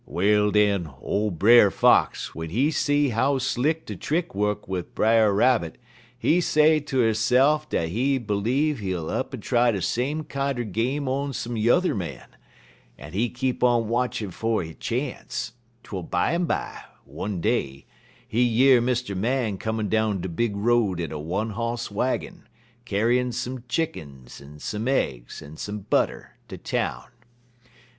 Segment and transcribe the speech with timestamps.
[0.07, 5.31] "Well, den, ole Brer Fox, w'en he see how slick de trick wuk wid Brer
[5.31, 5.77] Rabbit,
[6.17, 11.33] he say ter hisse'f dat he b'leeve he'll up'n try de same kinder game on
[11.33, 12.27] some yuther man,
[12.97, 15.51] en he keep on watchin' fer he chance,
[15.83, 17.85] twel bimeby, one day,
[18.27, 19.15] he year Mr.
[19.15, 22.47] Man comin' down de big road in a one hoss waggin,
[22.87, 27.03] kyar'n some chickens, en some eggs, en some butter, ter town.